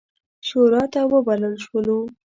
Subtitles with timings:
[0.47, 1.99] شوراته وبلل شولو.